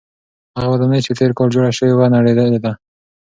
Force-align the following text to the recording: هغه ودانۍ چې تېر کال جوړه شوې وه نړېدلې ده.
هغه 0.57 0.67
ودانۍ 0.71 0.99
چې 1.05 1.11
تېر 1.19 1.31
کال 1.37 1.47
جوړه 1.55 1.71
شوې 1.77 1.93
وه 1.95 2.07
نړېدلې 2.15 2.59
ده. 2.65 2.71